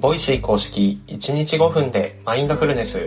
[0.00, 3.04] Voicy 公式1日5分でマインドフルネス。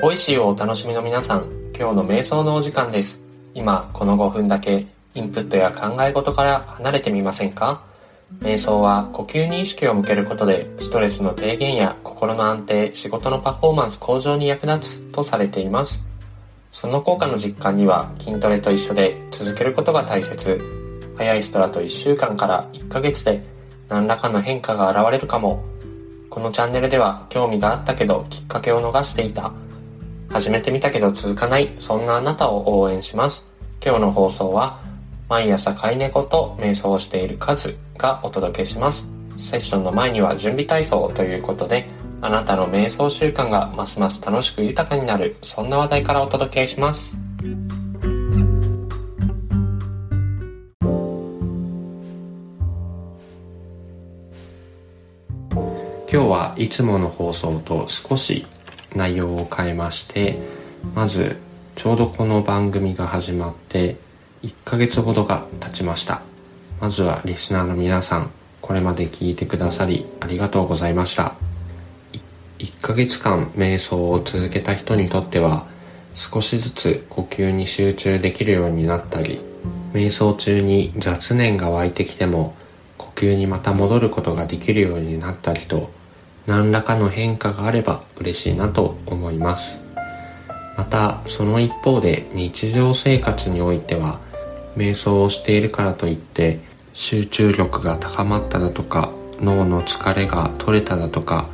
[0.00, 1.44] Voicy をお楽しみの皆さん、
[1.78, 3.20] 今日の瞑想のお時間です。
[3.54, 4.84] 今、この5分だけ
[5.14, 7.84] インプットや考え事から離れてみませんか？
[8.40, 16.02] 瞑想は呼吸に意識を向けることでストレスの低減や心の安定、仕事のパフォーマンス向上に役立つとされています。
[16.72, 20.60] その効果の実感には筋トレと一緒で続けることが大切。
[21.16, 23.40] 早い人だと1週間から1ヶ月で
[23.88, 25.62] 何らかの変化が現れるかも。
[26.34, 29.52] このチャンネルでは興味があったけどきっかけを逃していた。
[30.28, 33.44] 始めてみたけど続かない、そんなあなたを応援します。
[33.80, 34.80] 今日の放送は
[35.28, 39.06] 毎朝飼い猫と瞑想をしているカズがお届けします。
[39.38, 41.86] セッションの前には準備体操ということで
[42.20, 47.12] あなたの瞑想習慣がますます楽しく豊かになるそんな話題からお届けします
[56.14, 58.46] 今日はいつもの放送と少し
[58.94, 60.38] 内容を変えまして
[60.94, 61.40] まず
[61.74, 63.96] ちょうどこの番組が始まって
[64.44, 66.22] 1ヶ月ほどが経ちました。
[66.80, 71.34] まずはリスナーの皆さんこれまで聞いてくださりありがとうございました。
[72.60, 75.66] 1ヶ月間瞑想を続けた人にとっては
[76.14, 79.40] 少しずつ呼吸に集中できるようになったり
[79.92, 82.54] 瞑想中に雑念が湧いてきても
[82.98, 85.90] 呼吸にまた戻ることができるようになったりと
[86.46, 89.82] 何らかの変化があれば嬉しいなと思います。
[90.76, 94.18] またその一方で日常生活においては
[94.76, 96.60] 瞑想をしているからといって
[96.92, 101.48] 集中力が高まっただとか脳の疲れが取れただとか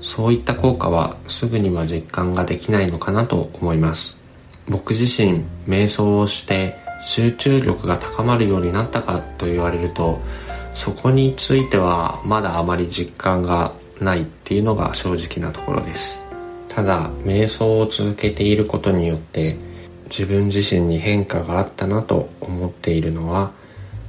[0.00, 4.16] そういった効果はすぐには実感ができないのかなと思います。
[4.68, 10.20] 僕自身瞑想をして集中力が高まるようになったかと言われると
[10.74, 16.22] そこについてはまだあまり実感がないっていうのが正直なところです。
[16.68, 19.56] ただ瞑想を続けていることによって
[20.04, 23.52] 自分自身に変化があったなと思っているのは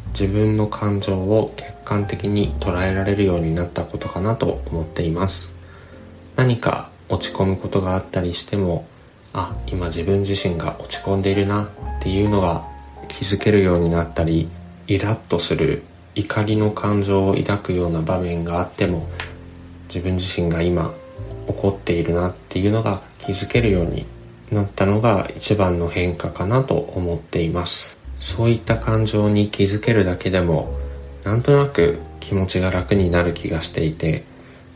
[0.09, 5.53] 自分の感情を客観的に捉えられるようになったことかなと思っています。
[6.35, 8.85] 何か落ち込むことがあったりしても
[9.33, 11.67] あ今自分自身が落ち込んでいるなっ
[12.01, 12.65] ていうのが
[13.07, 14.49] 気づけるようになったり
[14.87, 15.83] イラッとする
[16.15, 19.07] 怒りの感情を抱くような場面があっても
[19.87, 20.93] 自分自身が今
[21.47, 24.05] 怒っているなっていうのが気づけるように
[24.51, 27.97] なったのが一番の変化かなと思っています。
[28.19, 30.73] そういった感情に気づけるだけでも
[31.23, 34.23] なんとなく気持ちが楽になる気がしていて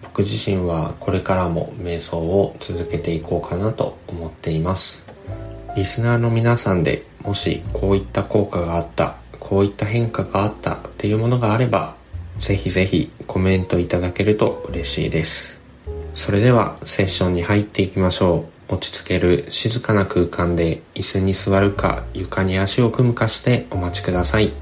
[0.04, 5.06] 僕自身はこれからも瞑想を続けていこうかなと思っています。
[5.76, 11.96] リスナーの皆さんでもしこういった効果があったこういった変化があったっていうものがあれば
[12.42, 15.62] ぜひぜひコメントいただけると嬉しいです。
[16.16, 18.74] それではセッションに入っていきましょう。
[18.74, 24.54] 落ち着ける静かな空間で椅子に座るか床に足を組むかしてお待ちください。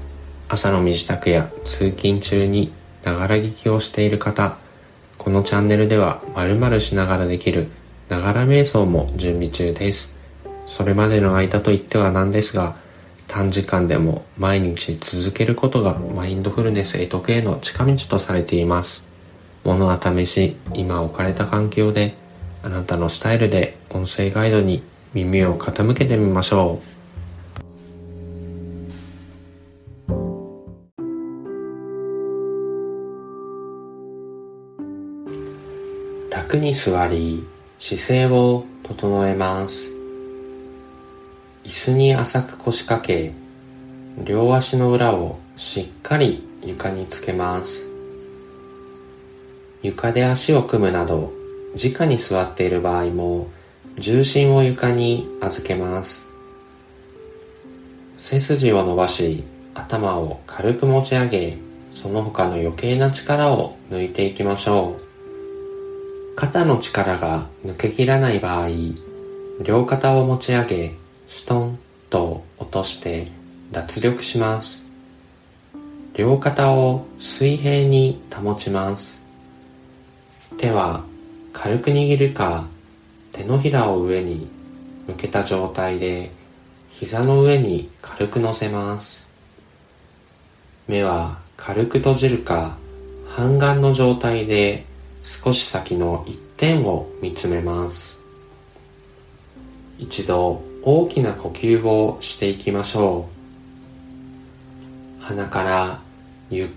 [0.48, 2.70] 朝の身支度や通勤中に
[3.02, 4.58] ながら聞きをしている方
[5.16, 7.68] このチャンネルでは〇〇しながらできる
[8.10, 10.14] ながら瞑想も準備中です。
[10.66, 12.76] それまでの間といってはなんですが、
[13.32, 19.06] 短時間でも毎日続けることがマインドフルネスへ得への近道とされています。
[19.62, 22.14] 物は試し、今置かれた環境で、
[22.64, 24.82] あなたのスタイルで音声ガイドに
[25.14, 27.00] 耳を傾けてみましょう。
[36.34, 37.46] 楽に座り
[37.78, 39.99] 姿勢を整えます
[41.64, 43.32] 椅子に浅く腰掛け
[44.24, 47.86] 両足の裏をしっかり床につけます。
[49.82, 51.32] 床で足を組むなど
[51.74, 53.48] 直に座っている場合も
[53.96, 56.26] 重心を床に預けます。
[58.18, 61.58] 背筋を伸ばし頭を軽く持ち上げ
[61.92, 66.36] その他の余計な力を抜いていきましょう。
[66.36, 68.68] 肩の力が抜けきらない場合、
[69.62, 70.94] 両肩を持ち上げ、
[71.30, 71.78] ストン
[72.10, 73.28] と落として
[73.70, 74.84] 脱力します。
[76.14, 79.18] 両肩を水平に保ちます。
[80.58, 81.04] 手は
[81.52, 82.66] 軽く握るか、
[83.30, 84.50] 手のひらを上に
[85.06, 86.30] 向けた状態で
[86.90, 89.28] 膝の上に軽く乗せます。
[90.88, 92.76] 目は軽く閉じるか、
[93.28, 94.84] 半眼の状態で
[95.22, 98.18] 少し先の一点を見つめます
[99.98, 103.28] 一度大きな呼吸をしていきましょ
[105.20, 105.22] う。
[105.22, 106.00] 鼻から
[106.48, 106.68] ゆっ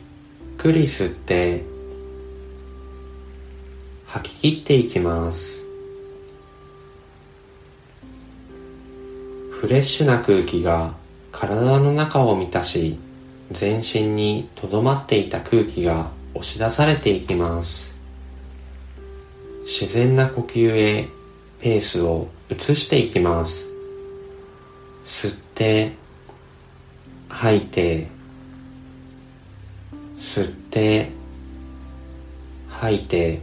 [0.58, 1.64] くり吸って
[4.06, 5.64] 吐き切っていきます。
[9.52, 10.94] フレッシュな空気が
[11.32, 12.98] 体の中を満たし
[13.52, 17.94] 全身にとどまっていた空気が押し出されていきます。
[19.64, 21.08] 自然な呼吸へ
[21.62, 23.73] ペースを移していきます。
[25.06, 25.94] 吸って
[27.30, 28.08] 吐いて
[30.20, 31.12] 吸って
[32.70, 33.42] 吐いて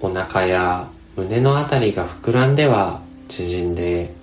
[0.00, 4.14] お腹や胸のあたりが膨らんでは縮んで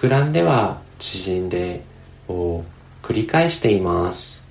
[0.00, 1.84] 膨らんでは縮んで
[2.28, 2.64] を
[3.02, 4.42] 繰り返しています。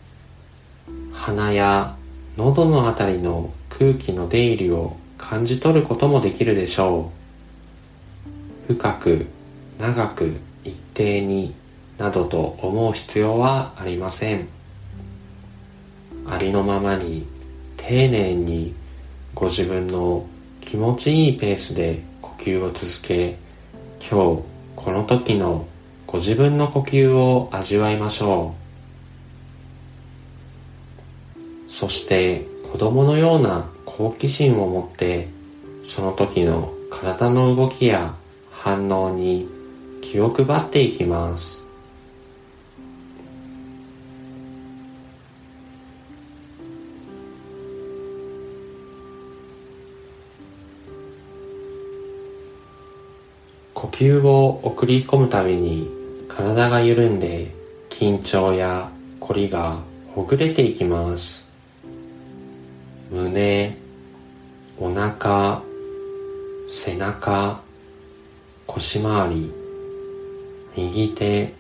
[1.14, 1.96] 鼻や
[2.38, 7.12] 喉のあたりの空気の出入りを感じ取ることもできるでしょ
[8.70, 8.74] う。
[8.74, 9.28] 深く
[9.80, 10.36] 長く
[10.66, 11.56] 一定に
[11.98, 14.48] などと思う必要はありません。
[16.28, 17.26] ありのままに
[17.78, 18.76] 丁寧に
[19.34, 20.26] ご自分の
[20.62, 23.38] 気持ちいいペースで呼吸を続け
[24.00, 24.44] 今日
[24.76, 25.66] この時の
[26.06, 28.54] ご自分の呼吸を味わいましょ
[31.68, 31.72] う。
[31.72, 35.30] そして子供のような好奇心を持って
[35.86, 38.14] その時の体の動きや
[38.52, 39.48] 反応に
[40.02, 41.64] 気を配っていきます。
[53.74, 55.90] 呼吸を送り込むたびに
[56.28, 57.54] 体が緩んで
[57.90, 59.80] 緊張や凝りが
[60.14, 61.46] ほぐれていきます。
[63.10, 63.78] 胸
[64.78, 65.62] お腹
[66.68, 67.62] 背中
[68.68, 69.59] 腰回り。
[70.76, 71.54] 右手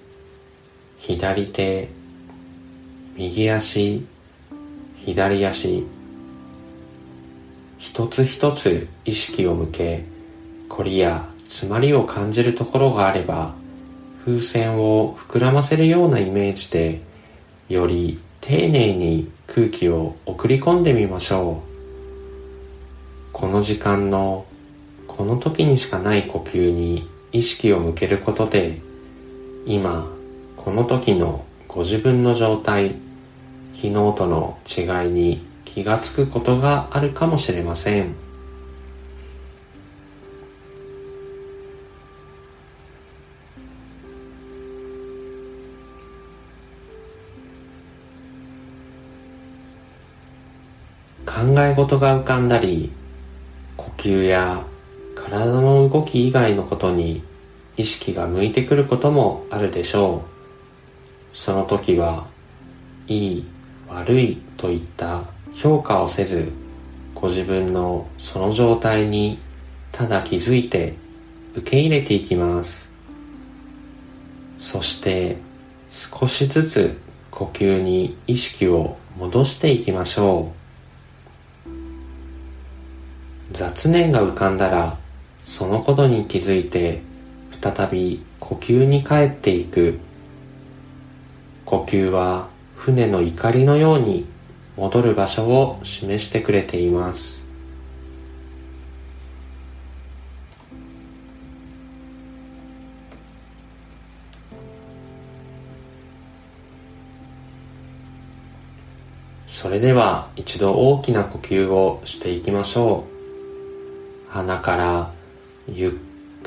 [0.99, 1.87] 左手
[3.17, 4.05] 右足
[5.05, 5.83] 左足。
[7.77, 10.05] 一つ一つ意識を向け
[10.67, 13.55] 凝りや詰まりを感じるところがあれば
[14.25, 17.01] 風船を膨らませるようなイメージで
[17.69, 21.69] より丁寧に空気を送り込んでみましょう。
[23.33, 24.45] この時間の
[25.07, 28.79] この時にしかない呼吸に意識を向けることで
[29.65, 30.07] 今
[30.55, 32.95] この時のご自分の状態
[33.73, 38.15] 昨日との違いに気がつくことがあるかもしれません。
[51.25, 52.91] 考え事が浮かんだり
[53.77, 54.61] 呼吸や
[55.15, 57.23] 体の動き以外のことに
[57.79, 60.25] 意識が向いてくることもあるでしょ
[61.33, 61.37] う。
[61.37, 62.27] その時は
[63.07, 63.47] いい
[63.87, 65.23] 悪いといった
[65.53, 66.51] 評価をせず
[67.15, 69.39] ご自分のその状態に
[69.93, 70.95] ただ気づいて
[71.55, 72.91] 受け入れていきます。
[74.57, 75.37] そして
[75.89, 76.99] 少しずつ
[77.31, 80.51] 呼吸に意識を戻していきましょ
[81.65, 81.71] う。
[83.53, 84.97] 雑念が浮かんだら
[85.45, 87.07] そのことに気づいて
[87.61, 89.99] 再び呼吸に帰っていく。
[91.65, 94.25] 呼吸は船の怒りのように
[94.77, 97.39] 戻る場所を示してくれています。
[109.47, 113.05] それでは一度大きな呼吸をしていきましょ
[114.27, 114.31] う。
[114.31, 115.11] 鼻から
[115.67, 116.08] ゆっ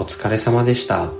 [0.00, 1.10] お疲れ様でした。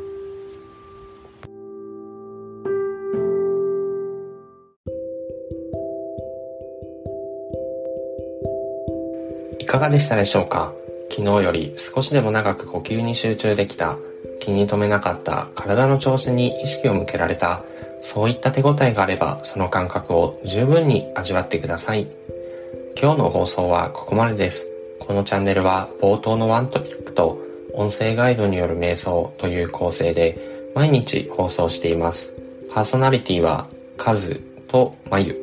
[9.59, 10.73] いかがでしたでしょうか？
[11.11, 13.99] 昨日より少しでも長く呼吸に集中できた
[14.41, 17.63] 気に留めなかった体の調子に意識を向けられた
[18.01, 22.09] そういった手応えがあればその感覚を十分に味わってください。
[22.99, 24.67] 今日の放送はここまでです。
[25.01, 32.35] このチャンネルは冒頭のワントピックと音声ガイドによる瞑想という構成で毎日放送しています。
[32.73, 35.37] パーソナリティはカズとマユ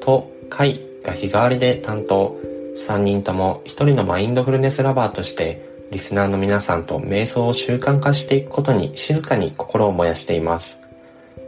[0.00, 2.36] とカイが日替わりで担当。
[2.76, 10.78] 3人とも一人のマインドフルネスラバーとしてリスナーの皆さんと瞑想を習慣化していくことに静かに心を燃やしています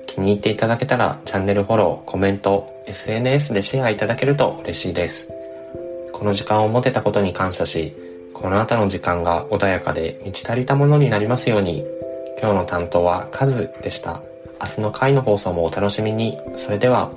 [0.06, 5.28] 気に入っていただけたらチャンネルフォローコメント SNS でシェアいただけると嬉しいです
[6.12, 7.96] この時間を持てたことに感謝し
[8.34, 11.86] この後の時間が穏やかで満ち足りたものになりますように。
[12.38, 14.20] 今日の担当はカズでした。
[14.60, 16.38] 明日の回の放送もお楽しみに。
[16.56, 17.10] それでは。